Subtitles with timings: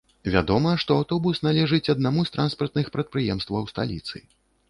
[0.35, 4.17] Вядома, што аўтобус належыць аднаму з транспартных прадпрыемстваў сталіцы.